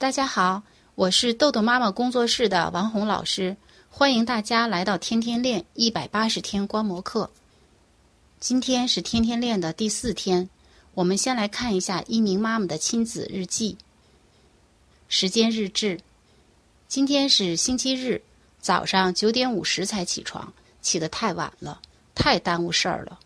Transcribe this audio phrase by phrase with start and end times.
[0.00, 0.62] 大家好，
[0.94, 3.54] 我是豆豆妈妈工作室的王红老师，
[3.90, 7.30] 欢迎大家来到天天练一百八十天观摩课。
[8.38, 10.48] 今天是天天练的第四天，
[10.94, 13.76] 我们先来看一下一名妈妈的亲子日记。
[15.10, 16.00] 时间日志：
[16.88, 18.22] 今天是星期日，
[18.58, 21.78] 早上九点五十才起床，起得太晚了，
[22.14, 23.20] 太耽误事儿了。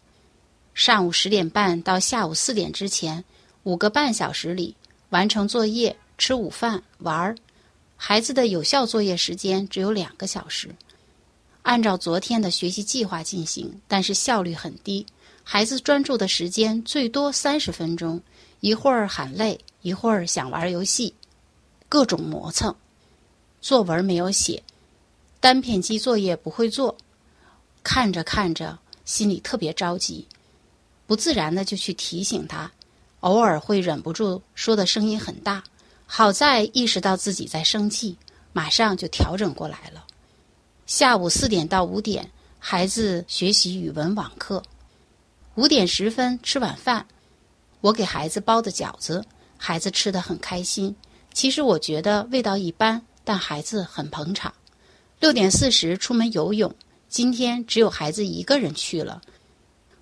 [0.74, 3.22] 上午十点半到下午四点之前，
[3.62, 4.74] 五个半小时里
[5.10, 5.96] 完成作业。
[6.16, 7.36] 吃午饭、玩儿，
[7.96, 10.74] 孩子的有效作业时间只有两个小时。
[11.62, 15.04] 按照昨天的学习计划进行，但是效率很低。
[15.42, 18.20] 孩子专注的时间最多三十分钟，
[18.60, 21.14] 一会儿喊累，一会儿想玩游戏，
[21.88, 22.74] 各种磨蹭。
[23.60, 24.62] 作文没有写，
[25.40, 26.96] 单片机作业不会做，
[27.82, 30.26] 看着看着心里特别着急，
[31.06, 32.70] 不自然的就去提醒他，
[33.20, 35.64] 偶尔会忍不住说的声音很大。
[36.06, 38.16] 好在意识到自己在生气，
[38.52, 40.04] 马上就调整过来了。
[40.86, 44.62] 下午四点到五点，孩子学习语文网课。
[45.54, 47.06] 五点十分吃晚饭，
[47.80, 49.24] 我给孩子包的饺子，
[49.56, 50.94] 孩子吃的很开心。
[51.32, 54.52] 其实我觉得味道一般，但孩子很捧场。
[55.20, 56.72] 六点四十出门游泳，
[57.08, 59.22] 今天只有孩子一个人去了。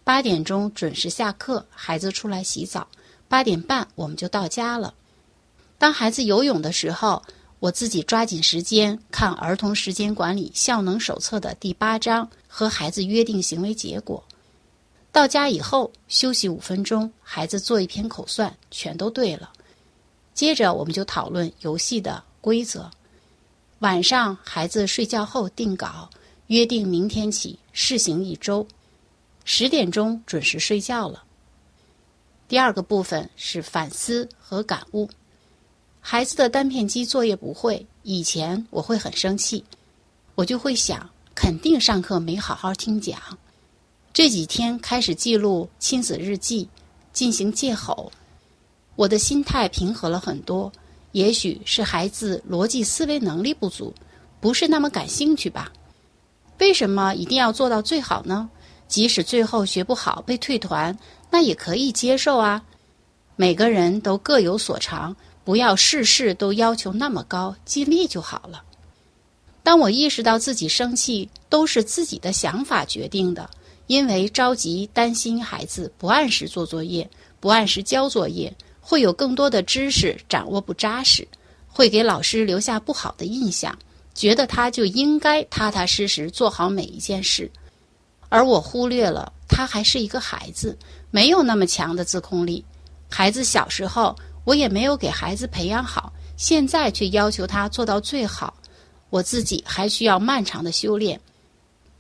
[0.05, 2.89] 八点钟准时下课，孩子出来洗澡。
[3.29, 4.93] 八点半我们就到家了。
[5.83, 7.21] 当孩子游泳的时候，
[7.59, 14.23] 我自己抓紧时间看《儿童时间管理效能手册》的第八章，和孩子约定行为结果。
[15.11, 19.51] 到家以后休息五分钟，孩子做一篇口算，全都对了。
[20.33, 22.89] 接着我们就讨论游戏的规则。
[23.81, 26.09] 晚上孩子睡觉后定稿，
[26.47, 28.65] 约定明天起试行一周。
[29.45, 31.25] 十点钟准时睡觉了。
[32.47, 35.11] 第二个部分是反思和感悟。
[36.05, 39.65] 孩子的单片机作业不会，以前我会很生气，
[40.35, 43.17] 我就会想，肯定上课没好好听讲。
[44.13, 46.69] 这几天开始记录亲子日记，
[47.13, 48.11] 进行戒吼，
[48.97, 50.71] 我的心态平和了很多。
[51.13, 53.95] 也许是孩子逻辑思维能力不足，
[54.41, 55.73] 不是那么感兴趣吧？
[56.59, 58.51] 为什么一定要做到最好呢？
[58.89, 60.99] 即使最后学不好被退团，
[61.31, 62.61] 那也可以接受啊。
[63.37, 65.15] 每个人都各有所长。
[65.45, 68.63] 不要事事都要求那么高，尽力就好了。
[69.65, 73.49] 当我意识到自己生气都是自己的想法决定的，
[73.87, 77.09] 因为着急担心孩子不按时做作业、
[77.41, 81.27] 不按时交作业，会有更多的知识掌握不扎实，
[81.69, 83.77] 会给老师留下不好的印象，
[84.15, 87.51] 觉得他就应该踏踏实实做好每一件事，
[88.29, 90.77] 而我忽略了他还是一个孩子，
[91.11, 92.65] 没有那么强的自控力。
[93.09, 94.17] 孩子小时候。
[94.45, 98.55] 我也没有给孩子培养好，现在却要求他做到最好，
[99.11, 101.21] 我自己还需要漫长的修炼，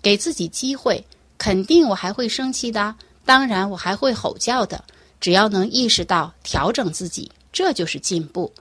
[0.02, 1.04] 给自己机会，
[1.38, 2.94] 肯定我还会生气的，
[3.24, 4.82] 当然我还会吼叫的，
[5.20, 8.52] 只要能意识到调整自己，这就是进步，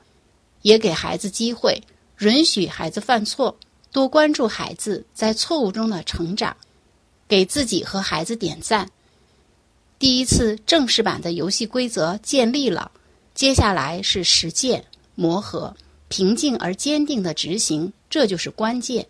[0.62, 1.81] 也给孩子机会，
[2.19, 3.58] 允许孩子犯错，
[3.92, 6.56] 多关注孩子在错误中的成长，
[7.28, 8.88] 给自己和孩子点赞。
[9.98, 12.92] 第一次正式版的游戏规则建立了。
[13.34, 15.75] 接下来是实践、磨合、
[16.09, 19.08] 平静而坚定的执行，这就是关键。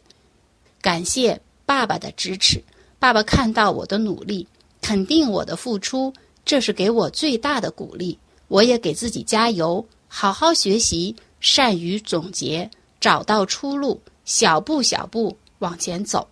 [0.82, 2.64] 感谢爸爸的支持，
[3.00, 4.48] 爸爸看到我的努力，
[4.82, 6.14] 肯定我的付出，
[6.46, 8.18] 这是给我最大的鼓励。
[8.48, 16.28] 我也给自己加油，好好学习，善于总结，找到出路，小步小步往前走。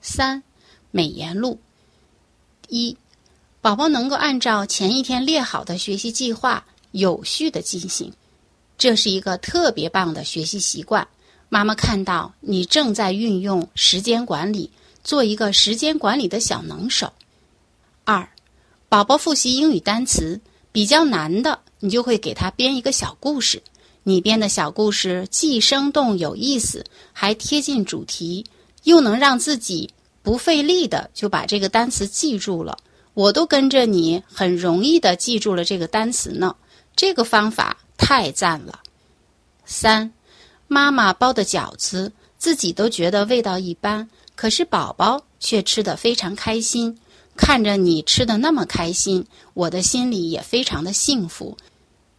[0.00, 0.42] 三，
[0.90, 1.58] 美言录：
[2.68, 2.96] 一，
[3.66, 6.64] 宝宝能够按照前一天列好的学习计划。
[6.92, 8.12] 有序的进行，
[8.78, 11.08] 这是一个特别棒的学习习惯。
[11.48, 14.70] 妈妈看到你正在运用时间管理，
[15.02, 17.12] 做一个时间管理的小能手。
[18.04, 18.28] 二，
[18.88, 20.40] 宝宝复习英语单词
[20.70, 23.60] 比较难的，你就会给他编一个小故事。
[24.04, 28.46] 你编的小故事既生动有意思，还贴近主题，
[28.84, 29.90] 又能让自己
[30.22, 32.78] 不费力的就把这个单词记住了。
[33.16, 36.54] 我都跟着你，很容易的记住了这个单词呢。
[36.94, 38.80] 这个方法太赞了。
[39.64, 40.12] 三，
[40.68, 46.98] 妈妈包的饺子自己都觉得味道一般，可是宝宝却吃得非常开心。
[47.38, 51.56] 看着你吃的那么开心，我的心里也非常的幸福。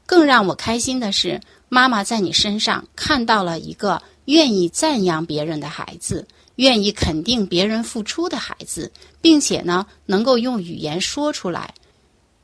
[0.07, 1.39] 更让我开心的是，
[1.69, 6.27] 妈妈在你身上看到了一个愿意赞扬别人的孩子，
[6.57, 11.74] 愿意肯定别人付出的孩子，并且呢，能够用语言说出来，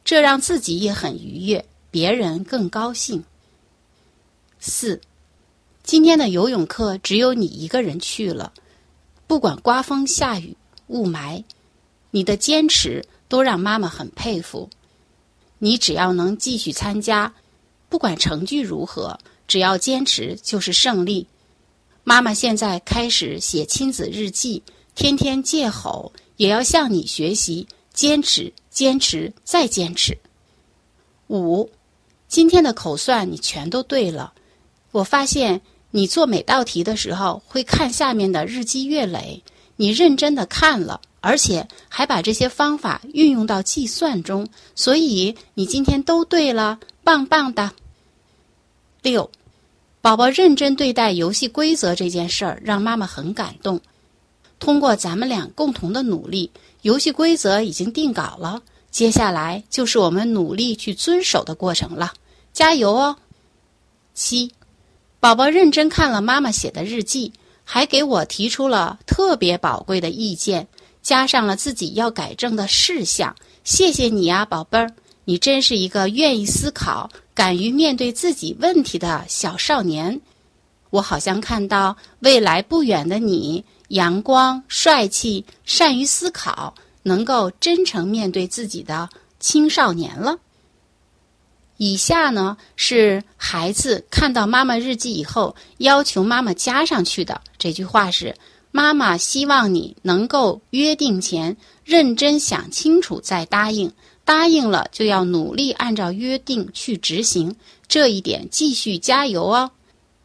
[0.03, 1.63] 这让自己也很愉悦。
[1.91, 3.23] 别人更高兴。
[4.59, 4.99] 四，
[5.83, 8.51] 今天的游泳课只有你一个人去了，
[9.27, 10.57] 不管刮风下雨
[10.87, 11.43] 雾霾，
[12.09, 14.69] 你的坚持都让妈妈很佩服。
[15.59, 17.33] 你只要能继续参加，
[17.89, 21.27] 不管成绩如何，只要坚持就是胜利。
[22.03, 24.61] 妈妈现在开始写亲子日记，
[24.93, 30.17] 天天戒吼，也要向你学习，坚持，坚持，再坚持。
[31.29, 31.69] 五，
[32.27, 34.33] 今天的口算你全都对了。
[34.91, 35.61] 我发现
[35.91, 39.41] 你做每道题的时候会看下面的日积月累，
[39.77, 44.45] 你认真的看了，而且还把这些方法运用到计算中，
[44.75, 47.71] 所以你今天都对了，棒棒的。
[49.01, 49.31] 六。
[50.03, 53.79] 宝宝认真对待游戏规则这件事儿，让妈妈很感动。
[54.59, 56.51] 通过咱们俩共同的努力，
[56.81, 58.61] 游戏规则已经定稿了，
[58.91, 62.11] 接下来就是我们努力去遵守的过程了。
[62.51, 63.15] 加油哦！
[64.13, 64.51] 七，
[65.21, 67.31] 宝宝认真看了妈妈写的日记，
[67.63, 70.67] 还给我提出了特别宝贵的意见，
[71.01, 73.33] 加上了自己要改正的事项。
[73.63, 74.91] 谢谢你呀，宝贝儿，
[75.23, 77.09] 你真是一个愿意思考。
[77.35, 80.21] 敢于面对自己问题的小少年，
[80.91, 89.09] 我好像看到未来不远的你，阳光、帅气、善于思考，能够真诚面对自己的
[89.39, 90.37] 青少年了。
[91.77, 98.35] 以下呢是孩子看到妈妈日记以后要求妈妈加上去的这句话是：
[98.71, 103.91] 妈妈希望你能够约定前认真想清楚再答应。
[104.25, 107.53] 答应了就要努力按照约定去执行，
[107.87, 109.69] 这一点继续加油哦！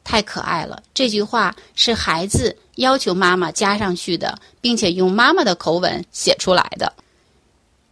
[0.05, 6.93] 太可爱了，这句话是孩子要求妈妈加上去的，并且用妈妈的口吻写出来的。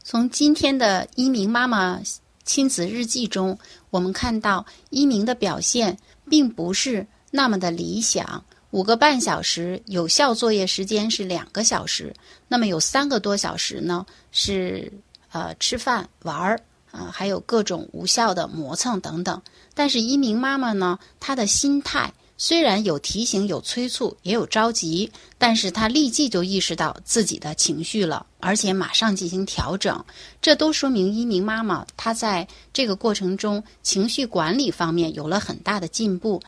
[0.04, 2.00] 从今天的一鸣妈妈
[2.44, 3.58] 亲子日记中，
[3.90, 5.98] 我们看到一鸣的表现
[6.30, 8.44] 并不是那么的理想。
[8.70, 12.14] 五个半小时有效作业时间是两个小时，
[12.46, 14.92] 那么有三个多小时呢是。
[15.36, 16.58] 呃，吃饭、玩儿，
[16.92, 19.42] 啊，还有各种无效的磨蹭等等。
[19.74, 30.02] 但是一鸣妈妈呢，她的心态虽然有提醒、有催促、也有着急，但是她立即就意识到自己的情绪了，而且马上进行调整。
[30.40, 36.40] 这都说明一鸣妈妈她在这个过程中情绪管理方面有了很大的进步。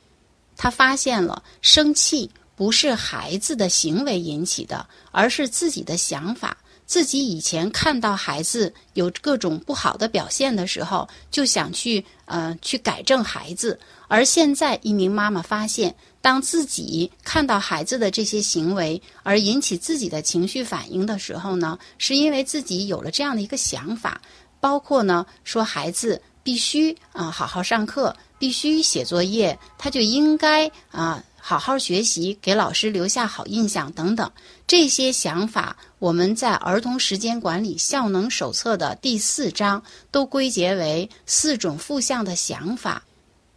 [0.57, 6.57] 她发现了生气不是孩子的行为引起的，而是自己的想法。
[6.89, 13.79] 自己以前看到孩子有各种不好的表现的时候，就想去呃去改正孩子。
[14.09, 24.19] 而现在，一名妈妈发现，当自己看到孩子的这些行为而引起自己的情绪反应的时候呢，是因为自己有了这样的一个想法，
[24.59, 31.23] 包括呢说孩子必须啊好好上课，必须写作业，他就应该啊。
[31.49, 34.31] 好好学习，给老师留下好印象等等，
[34.67, 43.03] 这些想法，我们在《儿童时间管理效能手册》的第四章都归结为四种负向的想法。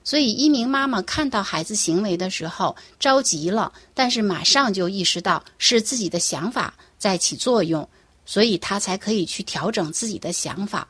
[0.06, 7.90] 所以，一名妈妈看到孩子行为的时候着急了，但是马上就意识到是自己的想法在起作用，
[8.26, 10.88] 所以她才可以去调整自己的想法。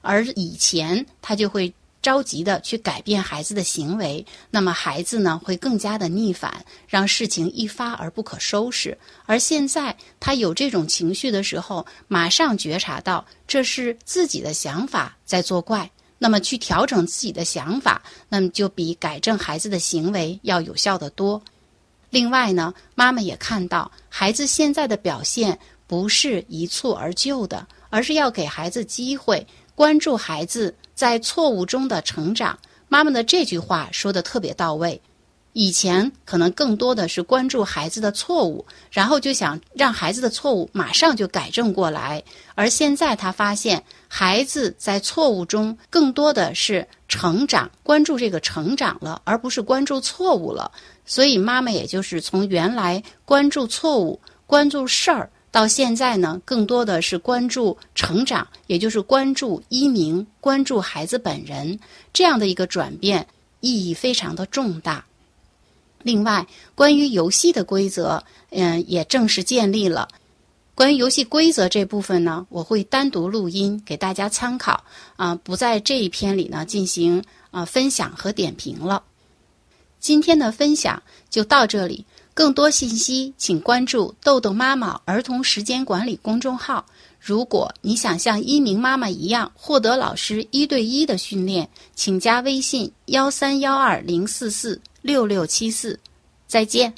[0.00, 1.70] 而以前她就会。
[2.02, 8.96] 着急的去改变孩子的行为，那么孩子呢会更加的逆反，让事情一发而不可收拾。
[9.26, 21.42] 而现在他有这种情绪的时候，马上觉察到这是自己的想法在作怪，那么去调整自己的想法，那么就比改正孩子的行为要有效的多。
[22.08, 29.46] 另外呢，妈妈也看到孩子现在的表现不是一蹴而就的，而是要给孩子机会，
[29.80, 30.74] 关注孩子。
[30.94, 32.58] 在错误中的成长，
[32.88, 35.00] 妈妈的这句话说的特别到位。
[35.54, 42.22] 以前可能更多的是关注孩子的错误，然后就想让孩子的错误马上就改正过来。
[42.54, 50.70] 而现在他发现，孩子在错误中更多的是成长，关注这个成长了，而不是关注错误了。
[51.06, 55.30] 所以妈妈也就是从原来关注错误、关注事儿。
[55.52, 61.78] 到现在呢，更多的是关注成长，也就是关注一鸣，关注孩子本人
[62.12, 63.26] 这样的一个转变，
[63.60, 65.04] 意义非常的重大。
[66.02, 70.08] 另外，关于游戏的规则，嗯，也正式建立了。
[70.76, 74.82] 关于游戏规则这部分呢，我会单独录音给大家参考，
[75.16, 79.02] 啊，不在这一篇里呢进行啊分享和点评了。
[80.00, 82.04] 今天的分享就到这里。
[82.32, 86.86] 更多信息，请关注“豆豆妈妈儿童时间管理”公众号。
[87.20, 95.98] 如果你想像一鸣妈妈一样获得老师一对一的训练，请加微信幺三幺二零四四六六七四。
[96.46, 96.94] 再见。